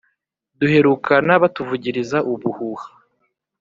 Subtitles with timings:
[0.59, 2.85] duherukana batuvugiriza ubuhuha